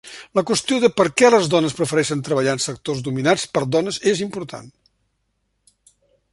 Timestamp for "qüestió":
0.49-0.77